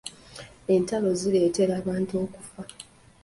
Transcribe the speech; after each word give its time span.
Entalo 0.75 1.09
zireetera 1.19 1.73
abantu 1.81 2.13
okufa. 2.23 2.61